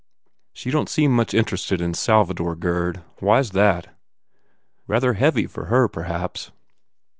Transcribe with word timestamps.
"She 0.51 0.71
don 0.71 0.87
t 0.87 0.89
seem 0.89 1.11
so 1.11 1.15
much 1.15 1.35
interested 1.35 1.79
in 1.79 1.93
Sal 1.93 2.25
vador, 2.25 2.57
Gurd. 2.59 3.03
Why 3.19 3.37
s 3.37 3.51
that?" 3.51 3.95
"Rather 4.87 5.13
heavy 5.13 5.45
for 5.45 5.65
her, 5.65 5.87
perhaps." 5.87 6.49